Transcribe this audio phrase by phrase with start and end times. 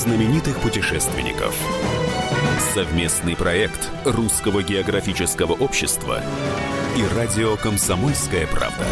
[0.00, 1.54] знаменитых путешественников.
[2.72, 6.22] Совместный проект Русского географического общества
[6.96, 8.86] и радио «Комсомольская правда».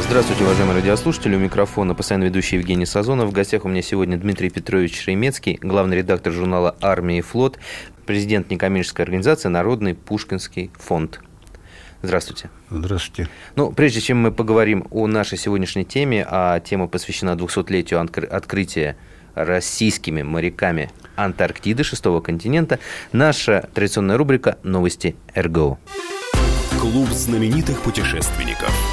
[0.00, 1.36] Здравствуйте, уважаемые радиослушатели.
[1.36, 3.28] У микрофона постоянно ведущий Евгений Сазонов.
[3.28, 7.58] В гостях у меня сегодня Дмитрий Петрович Шеремецкий, главный редактор журнала «Армия и флот»,
[8.06, 11.20] президент некоммерческой организации «Народный Пушкинский фонд».
[12.00, 12.48] Здравствуйте.
[12.70, 13.28] Здравствуйте.
[13.56, 18.96] Ну, прежде чем мы поговорим о нашей сегодняшней теме, а тема посвящена 200-летию открытия
[19.34, 22.78] российскими моряками Антарктиды, шестого континента,
[23.12, 25.78] наша традиционная рубрика «Новости РГО».
[26.80, 28.70] Клуб знаменитых путешественников–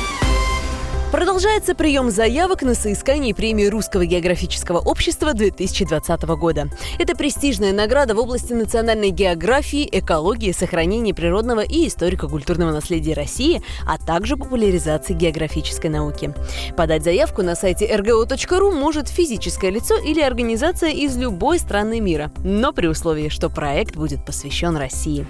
[1.12, 6.70] Продолжается прием заявок на соискание премии Русского географического общества 2020 года.
[7.00, 13.98] Это престижная награда в области национальной географии, экологии, сохранения природного и историко-культурного наследия России, а
[13.98, 16.34] также популяризации географической науки.
[16.76, 22.74] Подать заявку на сайте rgo.ru может физическое лицо или организация из любой страны мира, но
[22.74, 25.26] при условии, что проект будет посвящен России.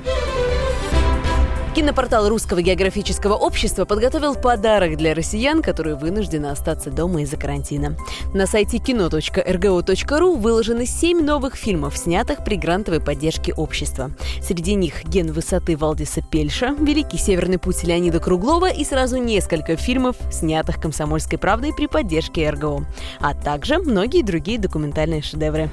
[1.78, 7.96] Кинопортал Русского географического общества подготовил подарок для россиян, которые вынуждены остаться дома из-за карантина.
[8.34, 14.10] На сайте кино.рго.ру выложены семь новых фильмов, снятых при грантовой поддержке общества.
[14.42, 20.16] Среди них «Ген высоты» Валдиса Пельша, «Великий северный путь» Леонида Круглова и сразу несколько фильмов,
[20.32, 22.88] снятых «Комсомольской правдой» при поддержке РГО,
[23.20, 25.70] а также многие другие документальные шедевры.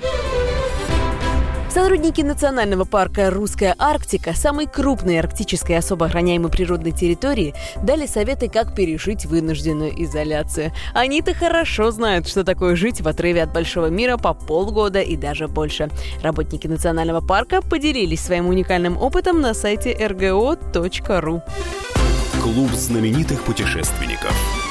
[1.74, 8.76] Сотрудники Национального парка «Русская Арктика», самой крупной арктической особо охраняемой природной территории, дали советы, как
[8.76, 10.70] пережить вынужденную изоляцию.
[10.94, 15.48] Они-то хорошо знают, что такое жить в отрыве от большого мира по полгода и даже
[15.48, 15.90] больше.
[16.22, 21.42] Работники Национального парка поделились своим уникальным опытом на сайте rgo.ru.
[22.40, 24.63] Клуб знаменитых путешественников.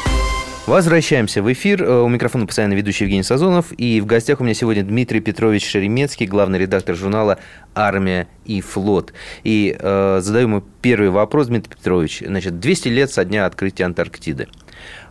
[0.65, 1.83] Возвращаемся в эфир.
[1.83, 3.73] Э, у микрофона постоянно ведущий Евгений Сазонов.
[3.77, 7.37] И в гостях у меня сегодня Дмитрий Петрович Шеремецкий, главный редактор журнала
[7.75, 9.13] «Армия и флот».
[9.43, 12.23] И э, задаю ему первый вопрос, Дмитрий Петрович.
[12.25, 14.47] Значит, 200 лет со дня открытия Антарктиды.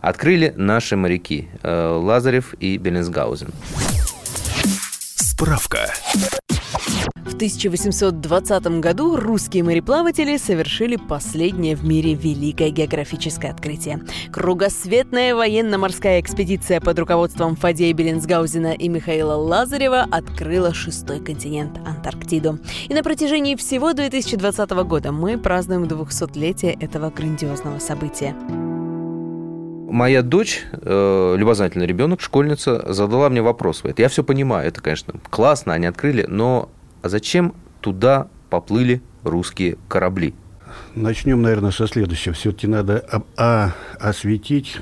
[0.01, 3.51] Открыли наши моряки э, Лазарев и Беллинсгаузен.
[5.15, 5.93] Справка.
[6.73, 14.01] В 1820 году русские мореплаватели совершили последнее в мире великое географическое открытие.
[14.31, 22.59] Кругосветная военно-морская экспедиция под руководством Фадея Беллинсгаузена и Михаила Лазарева открыла шестой континент– Антарктиду.
[22.87, 28.35] И на протяжении всего 2020 года мы празднуем 200-летие этого грандиозного события
[29.93, 33.81] моя дочь, э, любознательный ребенок, школьница, задала мне вопрос.
[33.81, 36.69] Говорит, я все понимаю, это, конечно, классно, они открыли, но
[37.03, 40.33] а зачем туда поплыли русские корабли?
[40.95, 42.33] Начнем, наверное, со следующего.
[42.33, 44.77] Все-таки надо об, а, осветить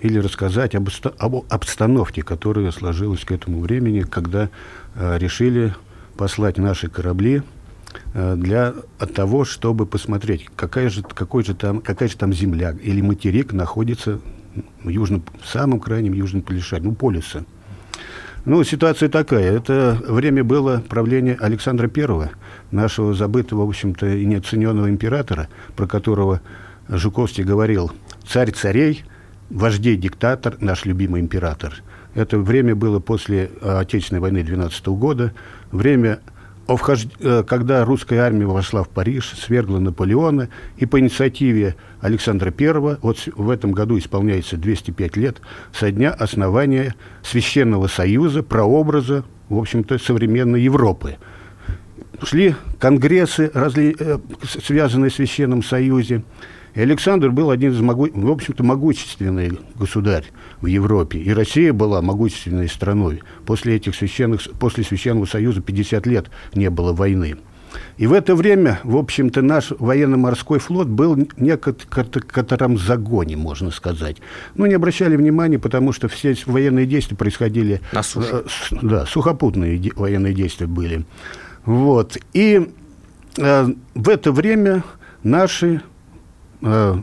[0.00, 0.88] или рассказать об,
[1.18, 4.48] об обстановке, которая сложилась к этому времени, когда
[4.94, 5.74] э, решили
[6.16, 7.42] послать наши корабли
[8.14, 13.00] для от того, чтобы посмотреть, какая же, какой же там, какая же там земля или
[13.00, 14.20] материк находится
[14.82, 17.44] в, южном, в самом крайнем южном полушарии, ну, полюса.
[18.44, 19.56] Ну, ситуация такая.
[19.56, 22.30] Это время было правления Александра Первого,
[22.72, 26.40] нашего забытого, в общем-то, и неоцененного императора, про которого
[26.88, 27.92] Жуковский говорил
[28.26, 29.04] «царь царей,
[29.48, 31.82] вождей диктатор, наш любимый император».
[32.14, 35.32] Это время было после Отечественной войны 12 года,
[35.70, 36.18] время
[36.66, 37.06] о вхож...
[37.20, 43.18] Э, когда русская армия вошла в Париж, свергла Наполеона, и по инициативе Александра I, вот
[43.34, 45.40] в этом году исполняется 205 лет
[45.72, 51.16] со дня основания Священного Союза, прообраза, в общем-то, современной Европы.
[52.22, 53.96] Шли конгрессы, разли...
[53.98, 56.24] Э, связанные с Священным Союзом,
[56.74, 58.08] и Александр был один из, могу...
[58.12, 60.24] в общем-то, могущественный государь
[60.60, 61.18] в Европе.
[61.18, 63.22] И Россия была могущественной страной.
[63.44, 67.36] После этих священных, после Священного Союза 50 лет не было войны.
[67.96, 74.18] И в это время, в общем-то, наш военно-морской флот был в некотором загоне, можно сказать.
[74.54, 77.80] Ну, не обращали внимания, потому что все военные действия происходили...
[77.92, 78.44] На суше.
[78.72, 81.04] Э, да, сухопутные военные действия были.
[81.64, 82.18] Вот.
[82.32, 82.68] И
[83.38, 84.84] э, в это время
[85.22, 85.82] наши
[86.62, 86.96] э,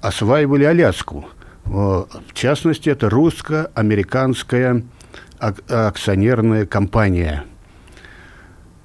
[0.00, 1.26] осваивали Аляску.
[1.66, 4.84] Э, в частности, это русско-американская
[5.38, 7.44] акционерная компания.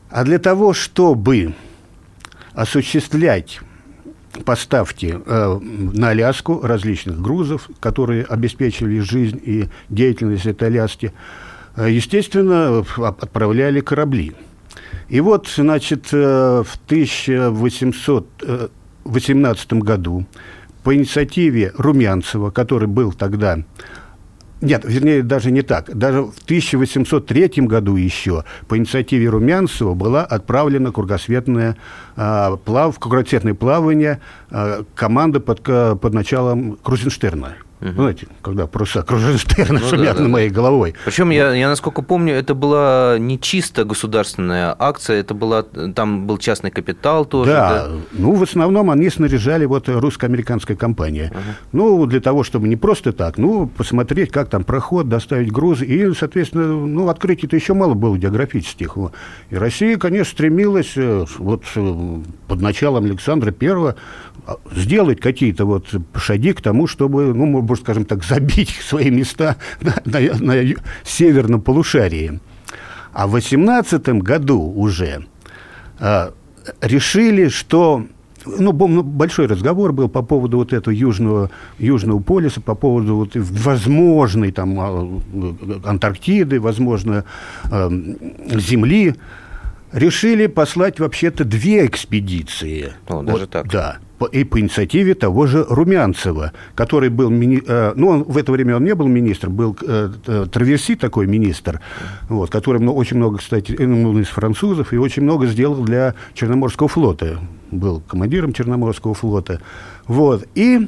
[0.09, 1.53] А для того, чтобы
[2.53, 3.61] осуществлять
[4.45, 11.13] поставки э, на Аляску различных грузов, которые обеспечивали жизнь и деятельность этой Аляски,
[11.75, 14.33] э, естественно, отправляли корабли.
[15.09, 18.71] И вот, значит, э, в 1800
[19.05, 20.25] э, 2018 году
[20.83, 23.59] по инициативе Румянцева, который был тогда
[24.61, 25.95] Нет, вернее, даже не так.
[25.95, 31.77] Даже в 1803 году еще по инициативе Румянцева была отправлена кругосветная
[32.15, 34.19] э, плав, кругосветное плавание
[34.51, 37.55] э, команда под, под началом Крузенштерна.
[37.81, 37.91] Угу.
[37.93, 40.93] Знаете, когда паруса Круженштерна ну, шумят да, да, над моей головой.
[41.05, 46.37] Причем, я, я, насколько помню, это была не чисто государственная акция, это была, там был
[46.37, 47.51] частный капитал тоже.
[47.51, 47.91] Да, да?
[48.11, 51.31] ну, в основном они снаряжали вот русско-американская компания.
[51.31, 51.39] Угу.
[51.71, 55.85] Ну, для того, чтобы не просто так, ну, посмотреть, как там проход, доставить грузы.
[55.85, 58.97] И, соответственно, ну, открытий-то еще мало было географических.
[59.49, 63.95] И Россия, конечно, стремилась э, вот э, под началом Александра Первого
[64.45, 65.85] а, сделать какие-то вот
[66.15, 71.61] шаги к тому, чтобы, ну, можно, скажем так, забить свои места на, на, на северном
[71.61, 72.39] полушарии.
[73.13, 75.25] А в 18 году уже
[75.99, 76.33] а,
[76.81, 78.05] решили, что
[78.45, 84.51] ну, большой разговор был по поводу вот этого южного, южного полюса, по поводу вот возможной
[84.51, 85.21] там а,
[85.85, 87.23] Антарктиды, возможно,
[87.69, 89.15] Земли.
[89.91, 92.93] Решили послать вообще-то две экспедиции.
[93.07, 93.67] О, даже вот, так?
[93.69, 93.99] Да
[94.31, 97.61] и по инициативе того же Румянцева, который был, мини...
[97.65, 101.27] Э, ну, он, в это время он не был министром, был э, э, Траверси такой
[101.27, 101.81] министр,
[102.29, 107.39] вот, который очень много, кстати, ну, из французов, и очень много сделал для Черноморского флота,
[107.71, 109.61] был командиром Черноморского флота,
[110.07, 110.87] вот, и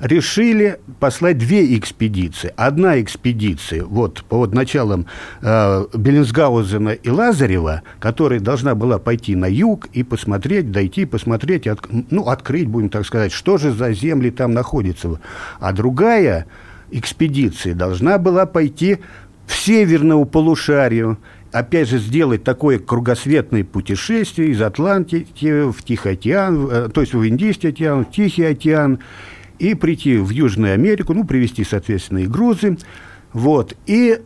[0.00, 2.52] решили послать две экспедиции.
[2.56, 5.06] Одна экспедиция, вот по вот началам
[5.40, 11.86] э, Беллинсгаузена и Лазарева, которая должна была пойти на юг и посмотреть, дойти, посмотреть, от,
[12.10, 15.20] ну, открыть, будем так сказать, что же за земли там находятся.
[15.58, 16.46] А другая
[16.90, 18.98] экспедиция должна была пойти
[19.46, 21.18] в северную полушарию,
[21.52, 27.26] опять же, сделать такое кругосветное путешествие из Атлантики в Тихий океан, э, то есть в
[27.26, 28.98] Индийский океан, в Тихий океан,
[29.58, 32.78] и прийти в Южную Америку, ну, привезти, соответственно, и грузы,
[33.32, 34.20] вот, и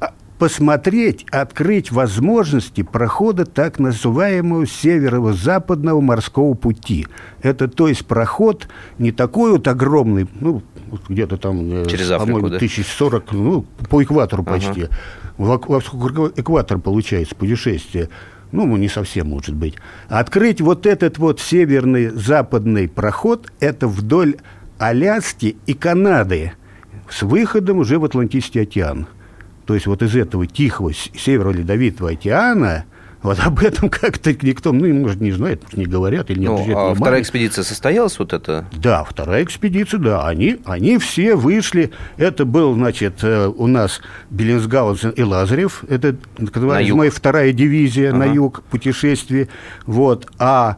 [0.00, 7.06] а, посмотреть, открыть возможности прохода так называемого северо-западного морского пути.
[7.42, 10.62] Это, то есть, проход не такой вот огромный, ну,
[11.08, 12.56] где-то там, э, Через Африку, по-моему, да?
[12.56, 14.84] 1040, ну, по экватору почти.
[14.84, 14.90] Ага.
[15.36, 18.08] Вокруг экватор получается путешествие
[18.54, 19.74] ну, не совсем, может быть.
[20.08, 24.36] Открыть вот этот вот северный западный проход, это вдоль
[24.78, 26.52] Аляски и Канады,
[27.10, 29.08] с выходом уже в Атлантический океан.
[29.66, 32.84] То есть вот из этого тихого северо-ледовитого океана
[33.24, 36.94] вот об этом как-то никто, ну, может, не знает, не говорят или не ну, а
[36.94, 38.66] вторая экспедиция состоялась вот это?
[38.70, 40.28] Да, вторая экспедиция, да.
[40.28, 41.90] Они, они все вышли.
[42.18, 45.84] Это был, значит, э, у нас Беллинсгаузен и Лазарев.
[45.88, 48.18] Это, моя вторая дивизия ага.
[48.18, 49.48] на юг путешествие.
[49.86, 50.28] Вот.
[50.38, 50.76] А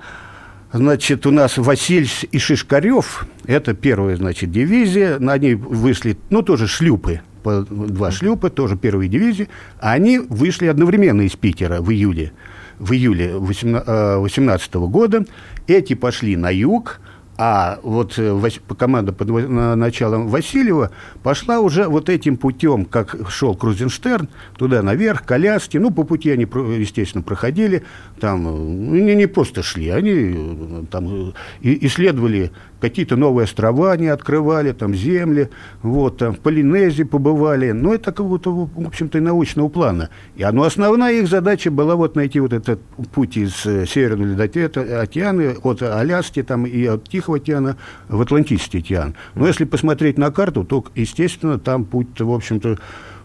[0.73, 6.67] Значит, у нас Василь и Шишкарев, это первая, значит, дивизия, на ней вышли, ну, тоже
[6.67, 9.49] шлюпы, по два шлюпа, тоже первой дивизии,
[9.79, 12.33] они вышли одновременно из Питера в июле,
[12.81, 15.25] в июле 18 э, года.
[15.69, 17.01] Эти пошли на юг,
[17.39, 20.91] а вот э, команда под началом Васильева
[21.23, 25.77] пошла уже вот этим путем, как шел Крузенштерн, туда наверх, коляски.
[25.77, 27.85] Ну, по пути они, естественно, проходили.
[28.21, 34.73] Там ну, не, не просто шли, они э, там исследовали какие-то новые острова они открывали,
[34.73, 35.51] там земли,
[35.83, 37.73] вот, там в Полинезии побывали.
[37.73, 40.11] Но это как-то, в общем-то, и научного плана.
[40.37, 42.81] И оно, основная их задача была вот найти вот этот
[43.13, 47.77] путь из э, Северного Ледовитого океана, от Аляски там, и от Тихого океана
[48.09, 49.15] в Атлантический океан.
[49.35, 52.79] Но если посмотреть на карту, то, естественно, там путь в общем-то,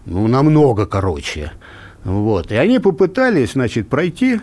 [0.06, 1.52] ну, намного короче.
[2.04, 2.50] Вот.
[2.50, 4.40] И они попытались, значит, пройти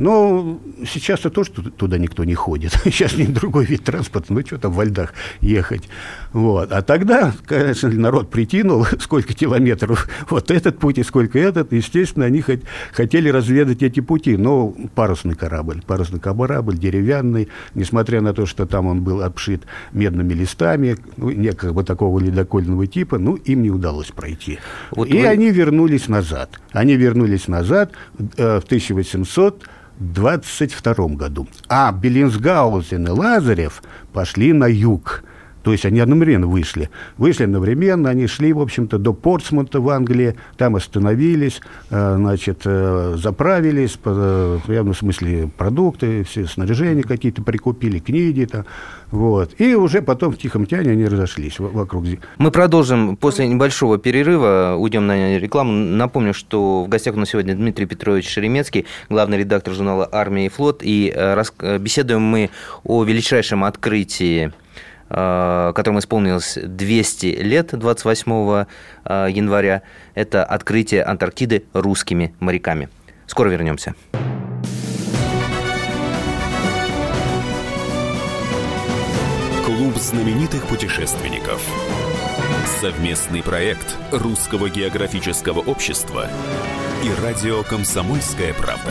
[0.00, 2.72] но сейчас-то тоже туда никто не ходит.
[2.84, 5.88] Сейчас не другой вид транспорта, ну что там во льдах ехать.
[6.32, 6.72] Вот.
[6.72, 11.72] А тогда, конечно, народ прикинул, сколько километров вот этот путь и сколько этот.
[11.72, 14.36] Естественно, они хот- хотели разведать эти пути.
[14.36, 20.32] Но парусный корабль, парусный корабль, деревянный, несмотря на то, что там он был обшит медными
[20.32, 24.58] листами, ну, некого такого ледокольного типа, ну, им не удалось пройти.
[24.90, 25.26] Вот и вы...
[25.26, 26.58] они вернулись назад.
[26.72, 27.92] Они вернулись назад
[28.36, 29.64] э, в 1800
[30.00, 31.46] 22 году.
[31.68, 35.22] А Беллинсгаузен и Лазарев пошли на юг.
[35.62, 36.90] То есть они одновременно вышли.
[37.18, 43.16] Вышли одновременно, они шли, в общем-то, до Портсмута в Англии, там остановились, э, значит, э,
[43.16, 48.64] заправились, в явном смысле продукты, все снаряжения какие-то прикупили, книги там,
[49.10, 49.60] вот.
[49.60, 52.04] И уже потом в Тихом Тяне они разошлись вокруг.
[52.38, 55.72] Мы продолжим после небольшого перерыва, уйдем на рекламу.
[55.72, 60.48] Напомню, что в гостях у нас сегодня Дмитрий Петрович Шеремецкий, главный редактор журнала «Армия и
[60.48, 62.50] флот», и э, беседуем мы
[62.84, 64.52] о величайшем открытии
[65.10, 68.66] которому исполнилось 200 лет 28
[69.04, 69.82] января.
[70.14, 72.88] Это открытие Антарктиды русскими моряками.
[73.26, 73.94] Скоро вернемся.
[79.64, 81.60] Клуб знаменитых путешественников.
[82.80, 86.28] Совместный проект Русского географического общества
[87.04, 88.90] и радио «Комсомольская правда».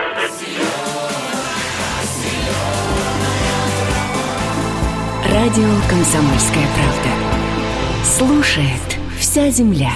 [5.41, 8.05] Радио «Комсомольская правда».
[8.05, 9.91] Слушает вся земля.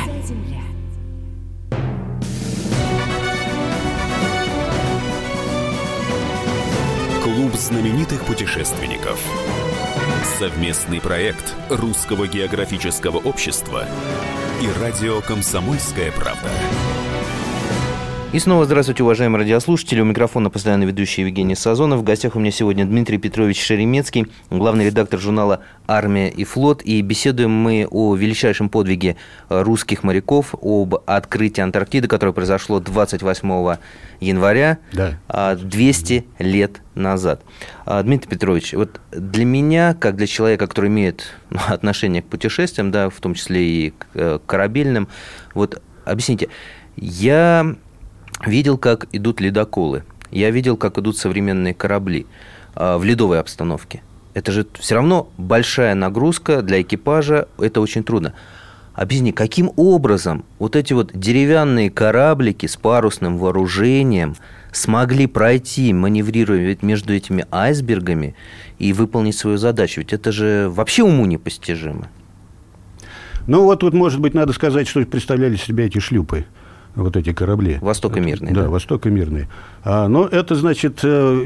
[7.23, 9.19] Клуб знаменитых путешественников.
[10.39, 13.85] Совместный проект Русского географического общества
[14.63, 16.49] и радио «Комсомольская правда».
[18.35, 20.01] И снова здравствуйте, уважаемые радиослушатели.
[20.01, 22.01] У микрофона постоянно ведущий Евгений Сазонов.
[22.01, 26.81] В гостях у меня сегодня Дмитрий Петрович Шеремецкий, главный редактор журнала «Армия и флот».
[26.81, 29.15] И беседуем мы о величайшем подвиге
[29.47, 33.77] русских моряков, об открытии Антарктиды, которое произошло 28
[34.19, 35.55] января, да.
[35.55, 37.41] 200 лет назад.
[37.85, 42.91] А, Дмитрий Петрович, вот для меня, как для человека, который имеет ну, отношение к путешествиям,
[42.91, 45.07] да, в том числе и к э, корабельным,
[45.53, 46.49] вот объясните,
[46.97, 47.75] я
[48.47, 52.25] видел, как идут ледоколы, я видел, как идут современные корабли
[52.75, 54.01] в ледовой обстановке.
[54.33, 58.33] Это же все равно большая нагрузка для экипажа, это очень трудно.
[58.93, 64.35] Объясни, каким образом вот эти вот деревянные кораблики с парусным вооружением
[64.71, 68.35] смогли пройти, маневрируя между этими айсбергами
[68.79, 70.01] и выполнить свою задачу?
[70.01, 72.09] Ведь это же вообще уму непостижимо.
[73.47, 76.45] Ну вот тут, может быть, надо сказать, что представляли себя эти шлюпы
[76.95, 77.77] вот эти корабли.
[77.81, 78.51] Восток и мирный.
[78.53, 78.69] Да, да?
[78.69, 79.47] Восток и мирный.
[79.83, 81.03] А, но это, значит,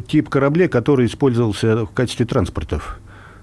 [0.07, 2.99] тип кораблей, который использовался в качестве транспортов.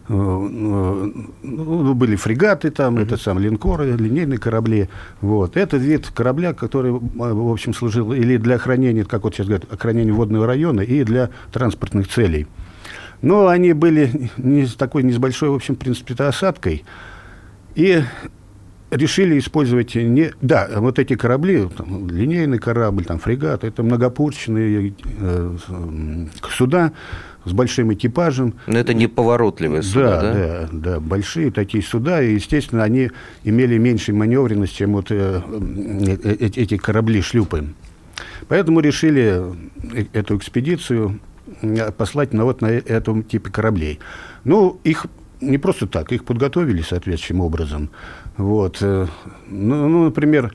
[0.09, 3.03] Ну, были фрегаты там, mm-hmm.
[3.03, 4.89] это сам линкоры, линейные корабли.
[5.21, 5.57] Вот.
[5.57, 10.13] Это вид корабля, который, в общем, служил или для охранения, как вот сейчас говорят, охранения
[10.13, 12.47] водного района, и для транспортных целей.
[13.21, 16.85] Но они были не с такой, не с большой, в общем, в принципе, осадкой.
[17.75, 18.01] И
[18.91, 20.33] решили использовать не...
[20.41, 25.57] Да, вот эти корабли, там, линейный корабль, там, фрегат, это многопушечные э,
[26.51, 26.93] суда
[27.45, 28.55] с большим экипажем.
[28.67, 30.33] Но это не поворотливые суда, да?
[30.33, 33.11] Да, да, да, большие такие суда, и, естественно, они
[33.45, 37.69] имели меньшую маневренность, чем вот э, э, э, эти корабли-шлюпы.
[38.49, 39.43] Поэтому решили
[39.95, 41.21] э, эту экспедицию
[41.97, 44.01] послать на вот на этом типе кораблей.
[44.45, 45.07] Ну, их
[45.41, 47.91] не просто так, их подготовили соответствующим образом.
[48.37, 48.81] Вот.
[48.81, 49.09] Ну,
[49.49, 50.55] ну, например,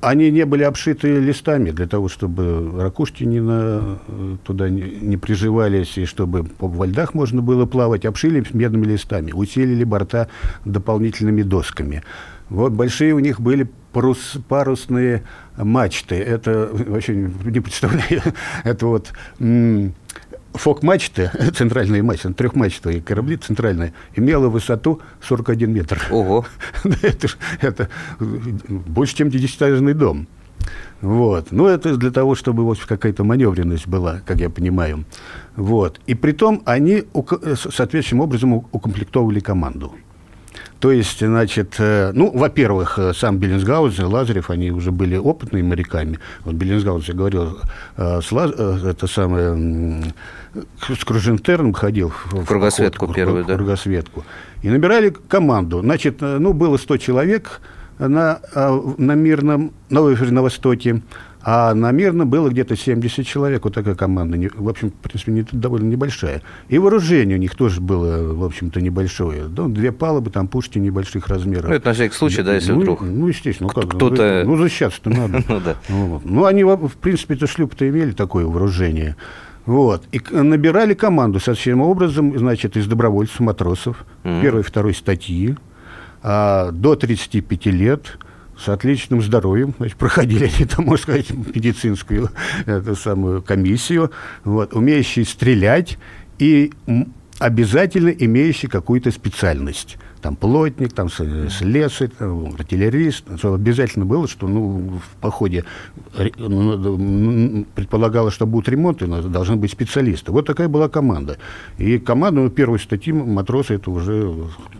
[0.00, 3.98] они не были обшиты листами для того, чтобы ракушки не на,
[4.44, 8.04] туда не, не приживались, и чтобы во льдах можно было плавать.
[8.04, 10.28] Обшили медными листами, усилили борта
[10.64, 12.04] дополнительными досками.
[12.48, 15.24] Вот большие у них были парус, парусные
[15.56, 16.14] мачты.
[16.14, 18.22] Это вообще не представляю.
[18.64, 19.12] Это вот
[20.54, 26.00] фок-мачта, центральная мачта, трехмачтовые корабли центральные, имела высоту 41 метр.
[26.10, 26.46] Ого!
[27.02, 27.28] это,
[27.60, 27.88] это
[28.18, 30.26] больше, чем десятиэтажный дом.
[31.00, 31.52] Вот.
[31.52, 35.04] Ну, это для того, чтобы вот какая-то маневренность была, как я понимаю.
[35.56, 36.00] Вот.
[36.06, 37.04] И при том они
[37.54, 39.94] соответствующим образом укомплектовывали команду.
[40.80, 46.20] То есть, значит, э, ну, во-первых, э, сам Беллинсгаузен, Лазарев, они уже были опытными моряками.
[46.44, 47.58] Вот Беллинсгаузен говорил,
[47.96, 48.52] э, с Лаз...
[48.52, 50.04] это самое,
[50.88, 53.56] с Кружентерном ходил в, в кругосветку в, первую, в, да?
[53.56, 54.24] кругосветку.
[54.62, 55.80] И набирали команду.
[55.80, 57.60] Значит, ну, было 100 человек
[57.98, 58.38] на,
[58.98, 61.02] на Мирном, на, на Востоке.
[61.50, 64.36] А на Мирно было где-то 70 человек, вот такая команда.
[64.54, 66.42] В общем, в принципе, не, довольно небольшая.
[66.68, 69.44] И вооружение у них тоже было, в общем-то, небольшое.
[69.44, 71.70] Ну, две палубы, там пушки небольших размеров.
[71.70, 73.00] Ну, это на всякий случай, да, если ну, вдруг...
[73.00, 73.70] Ну, естественно.
[73.74, 74.42] Ну, как, кто-то...
[74.44, 75.42] Ну, защищаться-то надо.
[75.48, 75.76] ну, да.
[75.88, 76.22] вот.
[76.26, 79.16] ну, они, в принципе, это шлюпы-то имели такое вооружение.
[79.64, 80.02] Вот.
[80.12, 84.42] И набирали команду совсем образом, значит, из добровольцев, матросов, mm-hmm.
[84.42, 85.56] первой, второй статьи.
[86.22, 88.18] а до 35 лет
[88.58, 92.30] с отличным здоровьем, значит, проходили они там, можно сказать, медицинскую
[92.66, 94.10] эту самую комиссию,
[94.44, 95.98] вот, умеющие стрелять
[96.38, 96.72] и
[97.38, 103.24] обязательно имеющие какую-то специальность там плотник, там слесарь, там, артиллерист.
[103.38, 105.64] Что обязательно было, что ну, в походе
[106.36, 110.32] ну, предполагалось, что будут ремонты, должны быть специалисты.
[110.32, 111.38] Вот такая была команда.
[111.78, 114.34] И команда, ну, первой статьи матросы, это уже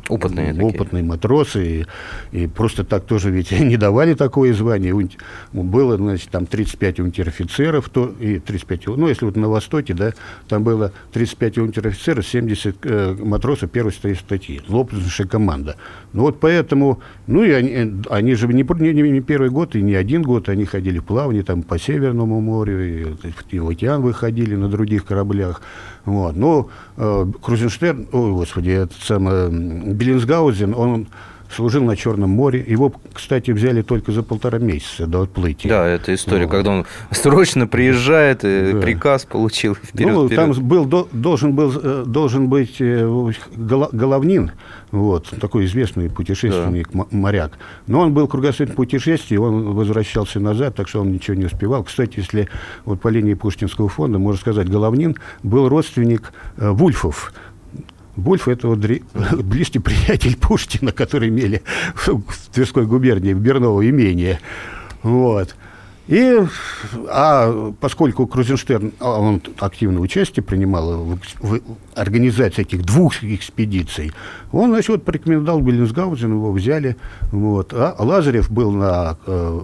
[0.08, 1.04] опытные, опытные такие.
[1.04, 1.86] матросы.
[2.32, 4.94] И, и просто так тоже ведь не давали такое звание.
[5.52, 10.12] Было, значит, там 35 унтер-офицеров, то, и 35, ну, если вот на Востоке, да,
[10.48, 14.60] там было 35 унтер-офицеров, 70 э, матросов первой статьи.
[14.68, 15.76] Опытнейшая команда.
[16.12, 19.94] Ну вот поэтому, ну и они, они же не, не, не первый год и не
[19.94, 23.06] один год, они ходили в плавание там по Северному морю, и,
[23.50, 25.62] и в океан выходили на других кораблях.
[26.04, 26.36] Вот.
[26.36, 29.50] Но э, Крузенштерн, ой, господи, этот самый
[29.92, 31.06] Беллинсгаузен, он
[31.50, 32.64] служил на Черном море.
[32.66, 35.68] Его, кстати, взяли только за полтора месяца до отплытия.
[35.68, 36.50] Да, это история, вот.
[36.52, 38.80] когда он срочно приезжает, и да.
[38.80, 40.40] приказ получил вперед, ну, вперед.
[40.40, 44.52] Там был, должен, был, э, должен быть э, Головнин,
[44.90, 47.06] вот, такой известный путешественник, да.
[47.10, 47.52] моряк.
[47.86, 51.84] Но он был кругосветным путешествием, он возвращался назад, так что он ничего не успевал.
[51.84, 52.48] Кстати, если
[52.84, 57.32] вот по линии Пушкинского фонда, можно сказать, Головнин был родственник э, Вульфов,
[58.18, 58.78] Вольф– это вот
[59.44, 61.62] близкий приятель Пушкина, который имели
[61.94, 62.20] в
[62.52, 64.40] Тверской губернии, в Берново имение.
[65.02, 65.54] Вот.
[66.08, 66.38] И,
[67.10, 71.60] а поскольку Крузенштерн, а он активное участие принимал в, в
[71.94, 74.12] организации этих двух экспедиций,
[74.50, 76.96] он, значит, вот порекомендовал Беллинсгаузен, его взяли.
[77.30, 77.74] Вот.
[77.74, 79.60] А Лазарев был на, э,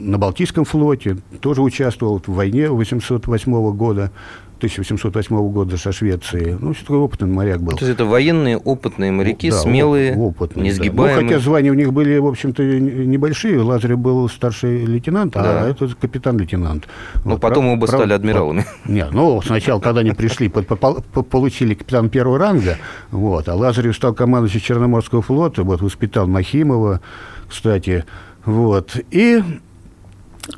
[0.00, 4.10] на Балтийском флоте, тоже участвовал в войне 808 года.
[4.56, 6.56] 1808 года со Швецией.
[6.58, 7.76] Ну, такой опытный моряк был.
[7.76, 11.16] То есть это военные опытные моряки, да, смелые, опытные, несгибаемые.
[11.16, 11.22] Да.
[11.22, 13.60] Ну, хотя звания у них были, в общем-то, небольшие.
[13.60, 15.64] Лазарев был старший лейтенант, а да.
[15.64, 16.88] а это капитан-лейтенант.
[17.24, 18.64] Ну, вот, потом прав, оба прав, стали адмиралами.
[18.84, 22.78] Вот, нет, ну, сначала, когда они пришли, получили капитан первого ранга,
[23.10, 27.00] вот, а Лазарев стал командующим Черноморского флота, вот, воспитал Нахимова,
[27.48, 28.04] кстати,
[28.44, 29.42] вот, и...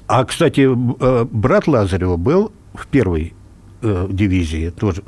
[0.06, 3.32] А, кстати, э, брат Лазарева был в первой
[3.82, 5.02] э, дивизии, тоже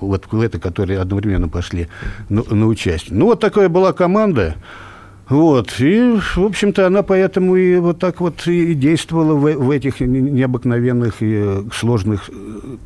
[0.00, 1.88] вот это, которые одновременно пошли
[2.28, 3.16] на, на участие.
[3.16, 4.56] Ну, вот такая была команда.
[5.28, 9.98] Вот, и, в общем-то, она поэтому и вот так вот и действовала в, в этих
[9.98, 12.32] необыкновенных и сложных э,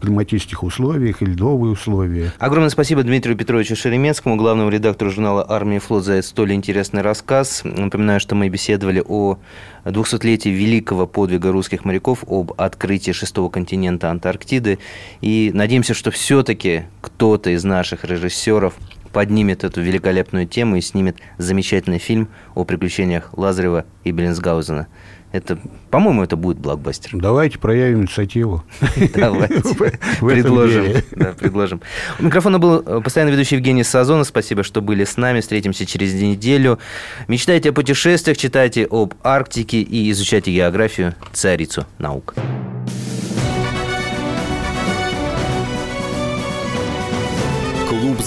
[0.01, 2.33] климатических условиях и льдовые условия.
[2.39, 7.61] Огромное спасибо Дмитрию Петровичу Шеремецкому, главному редактору журнала «Армия и флот» за столь интересный рассказ.
[7.65, 9.37] Напоминаю, что мы беседовали о
[9.85, 14.79] 200-летии великого подвига русских моряков, об открытии шестого континента Антарктиды.
[15.21, 18.75] И надеемся, что все-таки кто-то из наших режиссеров
[19.13, 24.89] поднимет эту великолепную тему и снимет замечательный фильм о приключениях Лазарева и Беллинсгаузена.
[25.33, 27.13] Это, по-моему, это будет блокбастер.
[27.15, 28.65] Давайте проявим инициативу.
[29.15, 29.63] Давайте.
[30.21, 31.03] Предложим.
[31.13, 31.81] Да, предложим.
[32.19, 34.27] У микрофона был э, постоянно ведущий Евгений Сазонов.
[34.27, 35.41] Спасибо, что были с нами.
[35.41, 36.81] Встретимся через неделю.
[37.29, 42.35] Мечтайте о путешествиях, читайте об Арктике и изучайте географию, царицу наук.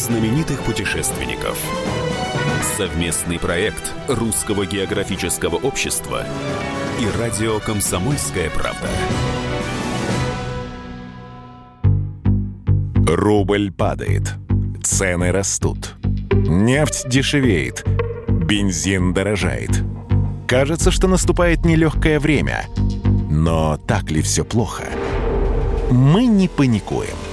[0.03, 1.57] Знаменитых путешественников.
[2.75, 6.25] Совместный проект Русского географического общества
[6.99, 8.89] и радио «Комсомольская правда».
[13.07, 14.33] Рубль падает.
[14.83, 15.95] Цены растут.
[16.33, 17.85] Нефть дешевеет.
[18.27, 19.71] Бензин дорожает.
[20.47, 22.65] Кажется, что наступает нелегкое время.
[23.29, 24.83] Но так ли все плохо?
[25.89, 27.15] Мы не паникуем–